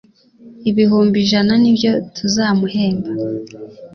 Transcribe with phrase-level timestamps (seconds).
[0.69, 3.09] ibihumbi ijana nibyo tuzamuhemba